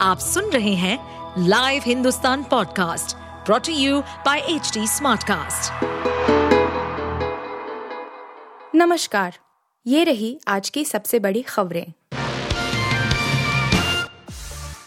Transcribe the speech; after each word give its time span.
आप 0.00 0.18
सुन 0.18 0.50
रहे 0.50 0.74
हैं 0.74 0.98
live 1.48 1.82
Hindustan 1.86 2.42
podcast 2.42 3.16
brought to 3.46 3.72
you 3.72 4.00
by 4.00 4.38
H 4.38 4.72
Smartcast. 4.78 5.72
नमस्कार, 8.74 9.38
ये 9.86 10.04
रही 10.04 10.38
आज 10.48 10.70
की 10.70 10.84
सबसे 10.84 11.18
बड़ी 11.18 11.42
खबरें 11.42 11.92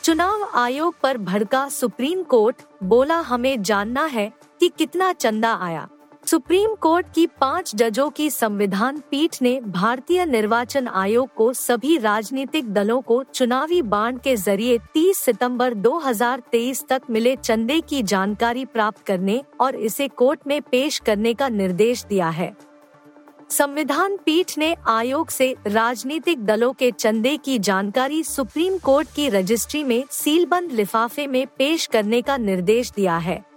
चुनाव 0.03 0.43
आयोग 0.55 0.95
पर 1.03 1.17
भड़का 1.17 1.67
सुप्रीम 1.69 2.23
कोर्ट, 2.23 2.55
बोला 2.83 3.19
हमें 3.19 3.61
जानना 3.63 4.05
है 4.05 4.31
कि 4.59 4.69
कितना 4.69 5.13
चंदा 5.13 5.53
आया 5.61 5.87
सुप्रीम 6.29 6.73
कोर्ट 6.75 7.05
की 7.15 7.25
पाँच 7.27 7.75
जजों 7.75 8.09
की 8.09 8.29
संविधान 8.29 8.97
पीठ 9.11 9.41
ने 9.41 9.61
भारतीय 9.61 10.25
निर्वाचन 10.25 10.87
आयोग 10.87 11.33
को 11.33 11.53
सभी 11.53 11.97
राजनीतिक 11.97 12.73
दलों 12.73 13.01
को 13.01 13.23
चुनावी 13.23 13.81
बांड 13.81 14.19
के 14.19 14.35
ज़रिए 14.35 14.77
30 14.77 15.17
सितंबर 15.17 15.73
2023 15.73 16.83
तक 16.89 17.01
मिले 17.09 17.35
चंदे 17.35 17.79
की 17.81 18.03
जानकारी 18.03 18.65
प्राप्त 18.65 19.05
करने 19.05 19.41
और 19.59 19.75
इसे 19.75 20.07
कोर्ट 20.07 20.39
में 20.47 20.61
पेश 20.61 20.99
करने 20.99 21.33
का 21.33 21.49
निर्देश 21.49 22.05
दिया 22.05 22.29
है। 22.29 22.53
संविधान 23.49 24.17
पीठ 24.17 24.57
ने 24.57 24.75
आयोग 24.87 25.29
से 25.29 25.55
राजनीतिक 25.67 26.45
दलों 26.45 26.73
के 26.73 26.91
चंदे 26.91 27.37
की 27.37 27.59
जानकारी 27.59 28.23
सुप्रीम 28.23 28.77
कोर्ट 28.77 29.15
की 29.15 29.29
रजिस्ट्री 29.29 29.83
में 29.83 30.03
सीलबंद 30.11 30.71
लिफाफे 30.71 31.27
में 31.27 31.47
पेश 31.47 31.85
करने 31.85 32.21
का 32.21 32.37
निर्देश 32.37 32.91
दिया 32.91 33.17
है। 33.17 33.48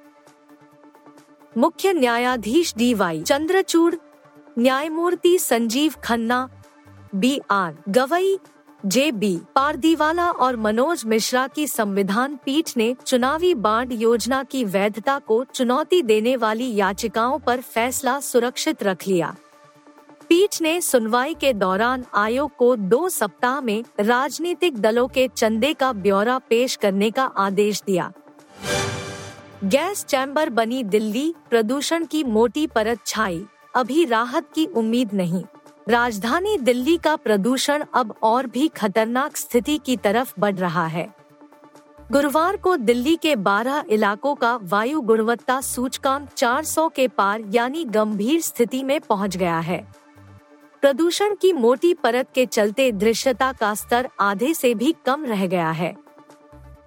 मुख्य 1.57 1.93
न्यायाधीश 1.93 2.75
डी 2.77 2.95
वाई 2.95 3.23
चंद्रचूड़, 3.23 3.95
न्यायमूर्ति 4.59 5.39
Sanjiv 5.39 5.95
Khanna, 6.05 6.49
B 7.15 7.41
R 7.51 7.75
Gavai, 7.89 8.39
J 8.87 9.13
B 9.13 9.39
Pardiwala 9.55 10.31
और 10.31 10.57
मनोज 10.57 11.05
मिश्रा 11.07 11.47
की 11.47 11.67
संविधान 11.67 12.39
पीठ 12.45 12.77
ने 12.77 12.97
चुनावी 13.07 13.55
बांड 13.55 13.93
योजना 13.93 14.43
की 14.43 14.65
वैधता 14.65 15.19
को 15.19 15.45
चुनौती 15.45 16.03
देने 16.03 16.37
वाली 16.37 16.75
याचिकाओं 16.75 17.39
पर 17.39 17.61
फैसला 17.61 18.21
सुरक्षित 18.21 18.83
रख 18.83 19.07
लिया। 19.09 19.37
पीठ 20.29 20.63
ने 20.63 20.81
सुनवाई 20.81 21.35
के 21.35 21.53
दौरान 21.53 22.05
आयोग 22.15 22.57
को 22.57 22.77
दो 22.77 23.09
सप्ताह 23.09 23.61
में 23.61 23.85
राजनीतिक 24.01 24.79
दलों 24.79 25.09
के 25.09 25.29
चंदे 25.29 25.75
का 25.75 25.93
ब्यौरा 25.93 26.39
पेश 26.39 26.77
करने 26.77 27.11
का 27.11 27.25
आदेश 27.25 27.83
दिया। 27.87 28.13
गैस 29.65 30.05
चैम्बर 30.05 30.51
बनी 30.51 30.85
दिल्ली, 30.85 31.35
प्रदूषण 31.51 32.05
की 32.05 32.25
मोटी 32.25 32.67
परत 32.67 32.99
छाई। 33.07 33.47
अभी 33.75 34.05
राहत 34.05 34.47
की 34.55 34.67
उम्मीद 34.67 35.15
नहीं। 35.15 35.45
राजधानी 35.89 36.59
दिल्ली 36.59 36.97
का 36.97 37.17
प्रदूषण 37.17 37.85
अब 37.95 38.15
और 38.23 38.47
भी 38.47 38.69
खतरनाक 38.69 39.37
स्थिति 39.37 39.79
की 39.79 39.97
तरफ़ 39.97 40.35
बढ़ 40.39 40.55
रहा 40.55 40.87
है। 40.87 41.15
गुरुवार 42.13 42.57
को 42.57 42.77
दिल्ली 42.77 43.17
के 43.17 43.37
12 43.37 43.85
इलाकों 43.91 44.35
का 44.35 44.59
वायु 44.63 45.01
गुणवत्ता 45.01 45.61
सूचकांक 45.61 46.29
400 46.29 46.89
के 46.89 47.09
पार 47.09 47.43
यानी 47.51 47.85
गंभीर 47.85 48.41
स्थिति 48.41 48.83
में 48.83 49.01
पहुँच 49.01 49.37
गया 49.37 49.59
है। 49.59 49.93
प्रदूषण 50.81 51.35
की 51.35 51.53
मोटी 51.53 51.95
परत 51.95 52.29
के 52.35 52.47
चलते 52.47 52.93
दृश्यता 52.93 53.53
का 53.53 53.75
स्तर 53.75 54.09
आधे 54.21 54.55
से 54.55 54.75
भी 54.75 54.95
कम 55.07 55.25
रह 55.25 55.47
गया 55.47 55.71
है। 55.71 55.97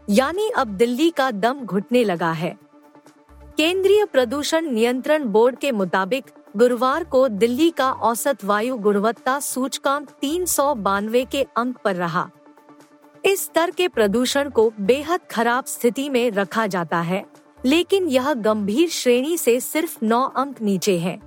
यानी 0.10 0.50
अब 0.50 0.68
दिल्ली 0.68 1.10
का 1.10 1.32
दम 1.32 1.54
घुटने 1.54 2.04
लगा 2.04 2.32
है। 2.32 2.65
केंद्रीय 3.58 4.04
प्रदूषण 4.06 4.66
नियंत्रण 4.66 5.24
बोर्ड 5.24 5.58
के 5.58 5.72
मुताबिक, 5.72 6.24
गुरुवार 6.58 7.04
को 7.04 7.28
दिल्ली 7.28 7.70
का 7.70 7.92
औसत 7.92 8.44
वायु 8.46 8.78
गुणवत्ता 8.78 9.40
सूचकांक 9.40 10.10
तीन 10.22 10.46
सौ 10.46 10.74
बानवे 10.76 11.24
के 11.26 11.46
अंक 11.58 11.78
पर 11.78 11.96
रहा। 11.96 12.30
इस 13.26 13.44
स्तर 13.46 13.72
के 13.72 13.88
प्रदूषण 13.88 14.50
को 14.50 14.72
बेहद 14.82 15.22
खराब 15.32 15.66
स्थिति 15.66 16.10
में 16.10 16.30
रखा 16.32 16.66
जाता 16.68 17.00
है, 17.02 17.24
लेकिन 17.66 18.08
यह 18.08 18.34
गंभीर 18.34 18.90
श्रेणी 18.90 19.38
से 19.38 19.60
सिर्फ़ 19.60 19.98
नौ 20.04 20.22
अंक 20.38 20.62
नीचे 20.62 20.98
है। 21.00 21.18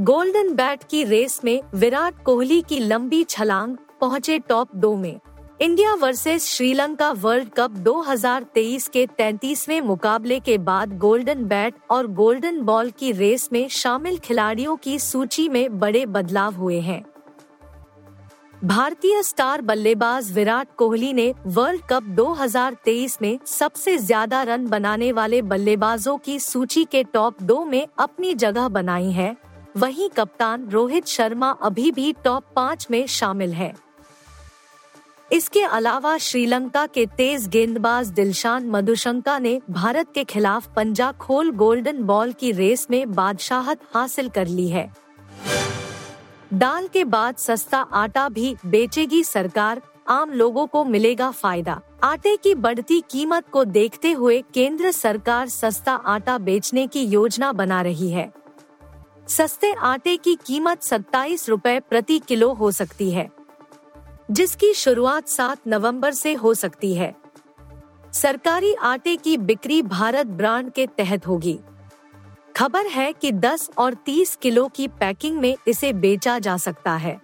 गोल्डन 0.00 0.54
बैट 0.54 0.84
की 0.84 1.04
रेस 1.04 1.40
में 1.44 1.60
विराट 1.74 2.22
कोहली 2.22 2.60
की 2.62 2.78
लंबी 2.78 3.22
छलांग 3.24 3.76
पहुँचे 4.00 4.38
टॉप 4.38 4.76
दो 4.76 4.94
में। 4.96 5.18
India 5.62 5.92
versus 5.94 6.46
Sri Lanka 6.46 7.10
World 7.12 7.48
Cup 7.48 7.72
2023 7.78 8.86
के 8.88 9.06
33वें 9.18 9.80
मुकाबले 9.80 10.38
के 10.40 10.56
बाद 10.58 10.96
गोल्डन 10.98 11.44
बैट 11.44 11.74
और 11.90 12.06
गोल्डन 12.12 12.58
बॉल 12.60 12.90
की 12.90 13.10
रेस 13.12 13.48
में 13.52 13.68
शामिल 13.68 14.18
खिलाड़ियों 14.18 14.74
की 14.76 14.98
सूची 14.98 15.48
में 15.48 15.78
बड़े 15.78 16.04
बदलाव 16.06 16.54
हुए 16.54 16.78
हैं। 16.80 17.00
भारतीय 18.64 19.22
स्टार 19.22 19.62
बल्लेबाज 19.62 20.32
विराट 20.32 20.74
कोहली 20.78 21.12
ने 21.12 21.32
वर्ल्ड 21.48 21.82
कप 21.90 22.08
2023 22.16 23.16
में 23.22 23.38
सबसे 23.46 23.96
ज़्यादा 23.98 24.42
रन 24.42 24.66
बनाने 24.66 25.12
वाले 25.12 25.42
बल्लेबाजों 25.44 26.16
की 26.18 26.38
सूची 26.40 26.84
के 26.84 27.04
टॉप 27.04 27.42
दो 27.42 27.64
में 27.64 27.86
अपनी 27.98 28.34
जगह 28.36 28.68
बनाई 28.70 29.10
है। 29.10 29.36
वहीं 29.76 30.08
कप्तान 30.08 30.68
रोहित 30.68 31.06
शर्मा 31.06 31.50
अभी 31.62 31.90
भी 31.92 32.12
टॉप 32.24 32.52
पाँच 32.56 32.86
में 32.90 33.06
शामिल 33.06 33.52
है। 33.52 33.72
इसके 35.30 35.62
अलावा 35.62 36.16
श्रीलंका 36.18 36.86
के 36.86 37.06
तेज 37.06 37.46
गेंदबाज 37.48 38.08
दिलशान 38.08 38.66
मधुशंका 38.66 39.38
ने 39.38 39.60
भारत 39.70 40.12
के 40.14 40.24
खिलाफ 40.24 40.66
पंजा 40.76 41.10
खोल 41.12 41.50
गोल्डन 41.50 42.02
बॉल 42.02 42.32
की 42.32 42.52
रेस 42.52 42.86
में 42.90 43.12
बादशाहत 43.12 43.80
हासिल 43.94 44.28
कर 44.28 44.46
ली 44.46 44.68
है। 44.68 44.90
दाल 46.52 46.88
के 46.88 47.04
बाद 47.04 47.36
सस्ता 47.36 47.78
आटा 47.78 48.28
भी 48.28 48.54
बेचेगी 48.66 49.22
सरकार, 49.24 49.80
आम 50.08 50.32
लोगों 50.32 50.66
को 50.66 50.84
मिलेगा 50.84 51.30
फ़ायदा। 51.30 51.80
आटे 52.02 52.36
की 52.36 52.54
बढ़ती 52.54 53.00
कीमत 53.10 53.48
को 53.52 53.64
देखते 53.64 54.12
हुए 54.12 54.42
केंद्र 54.54 54.90
सरकार 54.90 55.48
सस्ता 55.48 55.92
आटा 55.92 56.38
बेचने 56.38 56.86
की 56.86 57.02
योजना 57.02 57.52
बना 57.52 57.82
रही 57.82 58.10
है। 58.10 58.32
सस्ते 59.28 59.72
आटे 59.72 60.16
की 60.16 60.34
कीमत 60.46 60.82
सत्ताईस 60.82 61.48
रूपए 61.48 61.78
प्रति 61.80 62.18
किलो 62.18 62.52
हो 62.52 62.70
सकती 62.70 63.10
है। 63.10 63.30
जिसकी 64.30 64.74
शुरुआत 64.74 65.28
7 65.28 65.58
नवंबर 65.66 66.12
से 66.12 66.34
हो 66.34 66.54
सकती 66.54 66.94
है। 66.94 67.14
सरकारी 68.12 68.74
आटे 68.74 69.16
की 69.16 69.36
बिक्री 69.36 69.82
भारत 69.82 70.26
ब्रांड 70.26 70.70
के 70.72 70.86
तहत 70.86 71.26
होगी। 71.26 71.58
खबर 72.56 72.86
है 72.86 73.12
कि 73.12 73.32
10 73.32 73.70
और 73.78 73.94
30 73.94 74.36
किलो 74.36 74.68
की 74.68 74.88
पैकिंग 74.88 75.38
में 75.38 75.56
इसे 75.68 75.92
बेचा 75.92 76.38
जा 76.38 76.56
सकता 76.56 76.96
है। 76.96 77.20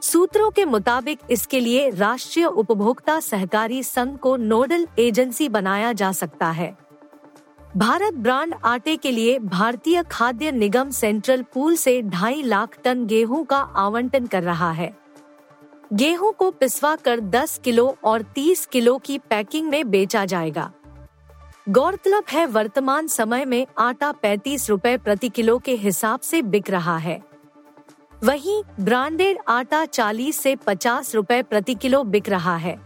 सूत्रों 0.00 0.50
के 0.50 0.64
मुताबिक 0.64 1.18
इसके 1.30 1.60
लिए 1.60 1.90
राष्ट्रीय 1.90 2.46
उपभोक्ता 2.46 3.20
सहकारी 3.20 3.82
संघ 3.82 4.18
को 4.18 4.36
नोडल 4.36 4.86
एजेंसी 4.98 5.48
बनाया 5.48 5.92
जा 5.92 6.12
सकता 6.12 6.50
है। 6.50 6.76
भारत 7.76 8.14
ब्रांड 8.14 8.54
आटे 8.64 8.96
के 8.96 9.10
लिए 9.10 9.38
भारतीय 9.38 10.02
खाद्य 10.02 10.52
निगम 10.52 10.90
सेंट्रल 10.90 11.42
पूल 11.42 11.76
से 11.76 12.02
ढाई 12.02 12.42
लाख 12.42 12.78
टन 12.84 13.06
गेहूँ 13.06 13.44
का 13.44 13.56
आवंटन 13.56 14.26
कर 14.26 14.42
रहा 14.42 14.70
है। 14.72 15.03
गेहूँ 15.92 16.32
को 16.32 16.50
पिसवा 16.50 16.94
कर 16.96 17.20
10 17.20 17.58
किलो 17.64 17.96
और 18.04 18.22
30 18.34 18.64
किलो 18.66 18.96
की 18.98 19.18
पैकिंग 19.18 19.68
में 19.68 19.90
बेचा 19.90 20.24
जाएगा। 20.24 20.70
गौरतलब 21.68 22.24
है, 22.30 22.46
वर्तमान 22.46 23.06
समय 23.06 23.44
में 23.44 23.66
आटा 23.78 24.12
पैतीस 24.12 24.68
रूपए 24.70 24.96
प्रति 24.96 25.28
किलो 25.28 25.58
के 25.58 25.74
हिसाब 25.74 26.20
से 26.20 26.42
बिक 26.42 26.70
रहा 26.70 26.96
है। 26.96 27.20
वहीं 28.24 28.62
ब्रांडेड 28.80 29.38
आटा 29.48 29.84
40 29.84 30.32
से 30.32 30.56
50 30.56 31.14
रुपए 31.14 31.42
प्रति 31.42 31.74
किलो 31.74 32.02
बिक 32.04 32.28
रहा 32.28 32.56
है। 32.56 32.78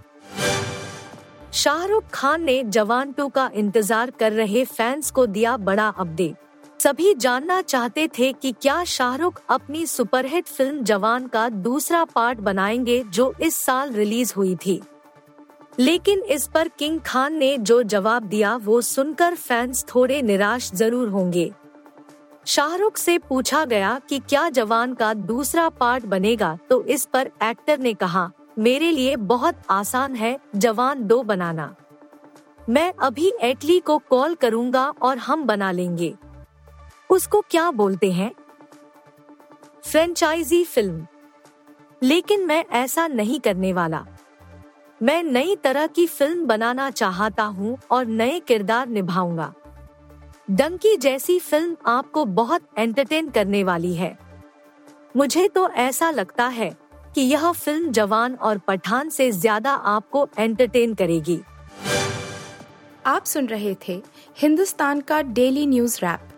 शाहरुख 1.52 2.04
खान 2.12 2.44
ने 2.44 2.62
जवान 2.64 3.12
टू 3.12 3.28
का 3.28 3.50
इंतज़ार 3.54 4.10
कर 4.10 4.32
रहे 4.32 4.64
फैंस 4.64 5.10
को 5.10 5.26
दिया 5.26 5.56
बड़ा 5.56 5.88
अपडेट। 5.88 6.47
सभी 6.80 7.12
जानना 7.14 7.60
चाहते 7.62 8.06
थे 8.08 8.32
कि 8.32 8.50
क्या 8.52 8.82
शाहरुख 8.84 9.40
अपनी 9.50 9.86
सुपरहिट 9.86 10.46
फ़िल्म 10.46 10.82
जवान 10.82 11.26
का 11.26 11.48
दूसरा 11.48 12.04
पार्ट 12.04 12.38
बनाएँगे 12.38 13.02
जो 13.04 13.32
इस 13.42 13.54
साल 13.56 13.90
रिलीज़ 13.92 14.32
हुई 14.36 14.54
थी। 14.56 14.80
लेकिन 15.78 16.22
इस 16.24 16.46
पर 16.46 16.68
किंग 16.68 17.00
खान 17.06 17.34
ने 17.34 17.56
जो 17.58 17.82
जवाब 17.84 18.24
दिया 18.24 18.54
वो 18.56 18.80
सुनकर 18.80 19.34
फैंस 19.34 19.84
थोड़े 19.94 20.20
निराश 20.22 20.70
ज़रूर 20.74 21.08
होंगे। 21.08 21.50
शाहरुख 22.46 22.96
से 22.96 23.18
पूछा 23.18 23.64
गया 23.64 23.98
कि 24.08 24.18
क्या 24.20 24.48
जवान 24.50 24.94
का 24.94 25.12
दूसरा 25.14 25.68
पार्ट 25.70 26.06
बनेगा 26.06 26.56
तो 26.70 26.82
इस 26.84 27.04
पर 27.04 27.30
एक्टर 27.42 27.78
ने 27.78 27.94
कहा, 27.94 28.30
मेरे 28.58 28.90
लिए 28.90 29.16
बहुत 29.16 29.62
आसान 29.70 30.14
है, 30.14 30.36
जवान 30.56 31.06
दो 31.06 31.22
बनाना। 31.24 31.74
मैं 32.68 32.92
अभी 33.00 33.32
एटली 33.42 33.80
को 33.80 33.98
कॉल 34.00 34.34
करूँगा 34.36 34.88
और 35.02 35.18
हम 35.18 35.44
बना 35.44 35.70
लेंगे। 35.72 36.14
उसको 37.10 37.40
क्या 37.40 37.70
बोलते 37.70 38.12
हैं? 38.12 38.32
Franchise 39.84 40.64
film. 40.64 41.06
लेकिन 42.02 42.46
मैं 42.46 42.64
ऐसा 42.64 43.06
नहीं 43.06 43.40
करने 43.40 43.72
वाला। 43.72 44.06
मैं 45.02 45.22
नई 45.22 45.56
तरह 45.56 45.86
की 45.86 46.06
फ़िल्म 46.06 46.46
बनाना 46.46 46.90
चाहता 46.90 47.44
हूँ 47.44 47.78
और 47.90 48.06
नए 48.06 48.40
किरदार 48.40 48.88
निभाऊँगा। 48.88 49.52
डंकी 50.50 50.96
जैसी 50.96 51.38
फ़िल्म 51.38 51.76
आपको 51.86 52.24
बहुत 52.24 52.62
एंटरटेन 52.78 53.28
करने 53.28 53.64
वाली 53.64 53.94
है। 53.94 54.18
मुझे 55.16 55.48
तो 55.48 55.68
ऐसा 55.68 56.10
लगता 56.10 56.46
है 56.46 56.76
कि 57.14 57.20
यह 57.20 57.52
फ़िल्म 57.52 57.92
जवान 57.92 58.34
और 58.34 58.58
पठान 58.58 59.08
से 59.08 59.30
ज़्यादा 59.30 59.72
आपको 59.72 60.28
एंटरटेन 60.38 60.94
करेगी। 60.94 61.40
आप 63.06 63.24
सुन 63.24 63.46
रहे 63.46 63.76
थे 63.88 64.02
हिंदुस्तान 64.38 65.00
का 65.00 65.22
डेली 65.22 65.66
न्यूज़ 65.66 65.98
रैप। 66.02 66.37